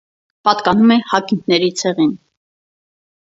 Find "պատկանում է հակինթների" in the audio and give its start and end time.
0.47-1.69